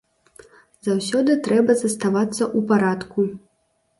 Заўсёды 0.87 1.35
трэба 1.49 1.75
заставацца 1.83 2.43
ў 2.47 2.59
парадку. 2.71 3.19